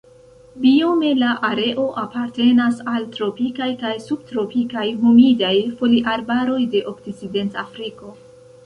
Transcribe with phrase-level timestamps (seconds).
[0.61, 8.17] Biome la areo apartenas al tropikaj kaj subtropikaj humidaj foliarbaroj de Okcidentafriko.